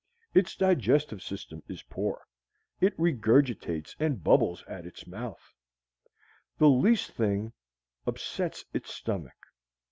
Its 0.33 0.55
digestive 0.55 1.21
system 1.21 1.61
is 1.67 1.83
poor: 1.83 2.25
it 2.79 2.97
regurgitates 2.97 3.95
and 3.99 4.23
bubbles 4.23 4.63
at 4.67 4.83
the 4.85 5.03
mouth. 5.07 5.53
The 6.57 6.69
least 6.69 7.11
thing 7.11 7.53
upsets 8.07 8.65
its 8.73 8.91
stomach. 8.91 9.45